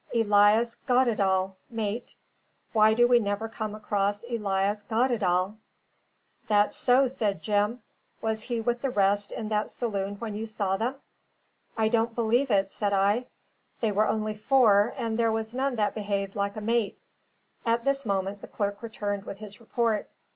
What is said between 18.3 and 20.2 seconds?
the clerk returned with his report.